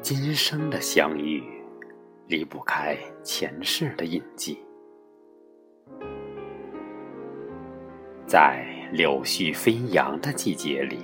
[0.00, 1.42] 今生的相遇，
[2.28, 4.58] 离不开前世的印记。
[8.26, 10.98] 在柳絮飞扬的季节里，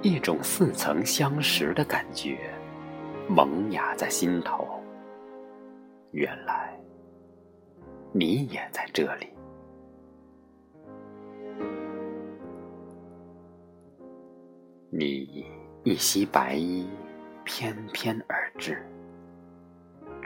[0.00, 2.38] 一种似曾相识的感觉
[3.28, 4.66] 萌芽在心头。
[6.12, 6.74] 原来，
[8.12, 9.26] 你也在这里。
[14.90, 15.44] 你
[15.84, 16.86] 一袭白衣，
[17.44, 18.84] 翩翩而至，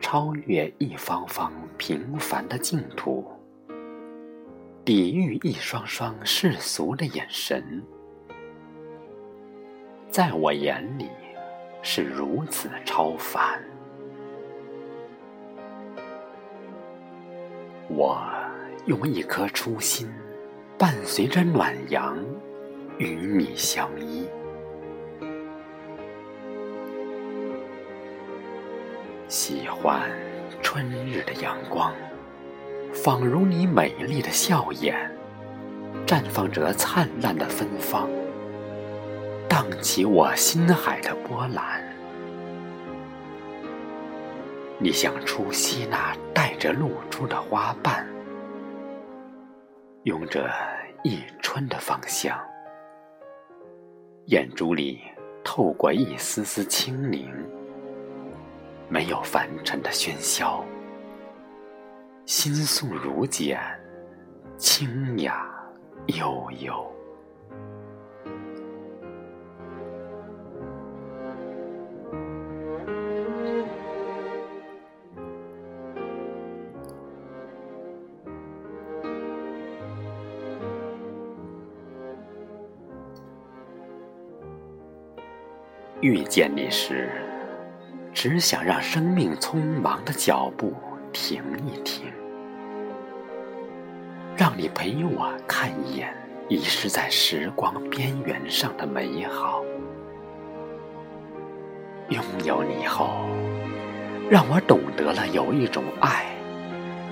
[0.01, 3.27] 超越一方方平凡的净土，
[4.85, 7.83] 抵御一双双世俗的眼神，
[10.11, 11.09] 在我眼里
[11.83, 13.61] 是如此超凡。
[17.89, 18.21] 我
[18.87, 20.09] 用一颗初心，
[20.77, 22.19] 伴随着暖阳，
[22.99, 24.29] 与你相依。
[29.29, 30.09] 喜欢
[30.63, 31.93] 春日的阳光，
[32.95, 34.95] 仿如你美丽的笑颜，
[36.07, 38.09] 绽放着灿烂的芬芳，
[39.49, 41.83] 荡起我心海的波澜。
[44.79, 48.07] 你像初夕那带着露珠的花瓣，
[50.05, 50.49] 拥着
[51.03, 52.39] 一春的芳香，
[54.27, 55.01] 眼珠里
[55.43, 57.29] 透过一丝丝清宁。
[58.89, 60.65] 没有凡尘的喧嚣，
[62.25, 63.61] 心素如简，
[64.57, 65.47] 清雅
[66.07, 66.93] 悠悠。
[86.01, 87.11] 遇见你时。
[88.17, 90.73] 只想让生命匆忙的脚步
[91.13, 92.07] 停一停，
[94.35, 96.17] 让你陪我看一眼
[96.49, 99.63] 遗失在时光边缘上的美好。
[102.09, 103.29] 拥有你后，
[104.31, 106.25] 让我懂得了有一种爱，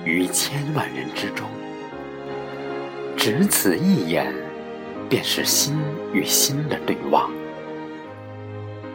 [0.03, 1.47] 于千万人之中，
[3.15, 4.33] 只此一眼，
[5.07, 5.77] 便是心
[6.11, 7.29] 与心的对望，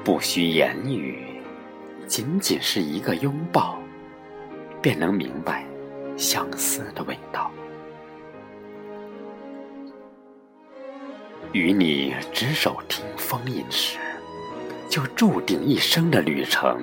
[0.02, 1.29] 不需言语。
[2.10, 3.78] 仅仅是一个拥抱，
[4.82, 5.64] 便能明白
[6.16, 7.52] 相思的味道。
[11.52, 13.96] 与你执手听风吟时，
[14.88, 16.82] 就注定一生的旅程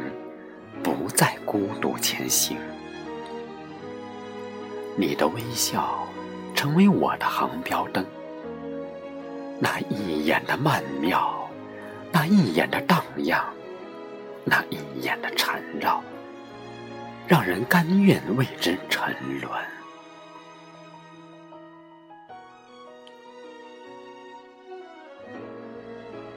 [0.81, 2.55] 不再孤独前行。
[4.95, 6.07] 你的微笑
[6.55, 8.05] 成为我的航标灯，
[9.59, 11.49] 那一眼的曼妙，
[12.13, 13.43] 那一眼的荡漾。
[14.49, 16.01] 那一眼的缠绕，
[17.27, 19.51] 让人甘愿为之沉沦。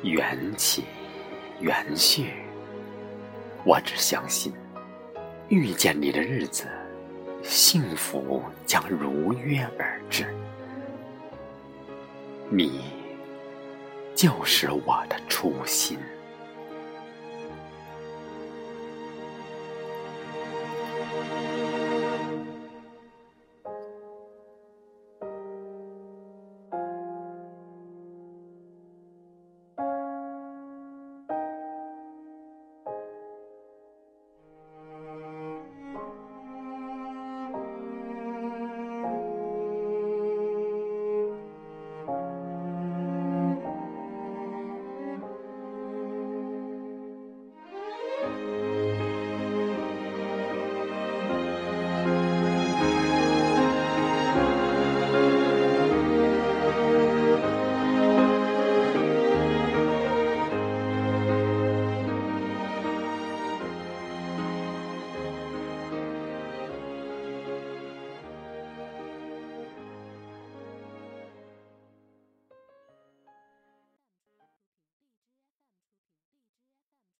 [0.03, 0.85] 缘起
[1.61, 2.33] 缘续，
[3.65, 4.53] 我只相信，
[5.49, 6.65] 遇见你的日子，
[7.45, 10.27] 幸福将如约而至。
[12.49, 12.81] 你，
[14.17, 15.97] 就是我的初心。